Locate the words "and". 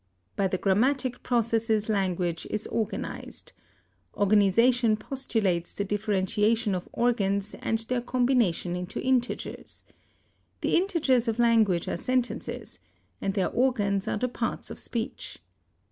7.61-7.77, 13.21-13.35